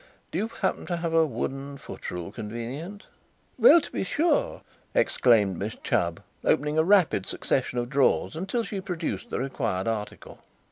[0.31, 3.05] "Do you happen to have a wooden foot rule convenient?"
[3.59, 4.63] "Well, to be sure!"
[4.95, 10.39] exclaimed Miss Chubb, opening a rapid succession of drawers until she produced the required article.